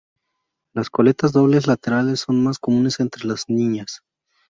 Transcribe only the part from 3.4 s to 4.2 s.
niñas.